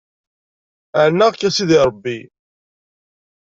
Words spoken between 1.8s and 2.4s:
Ṛebbi.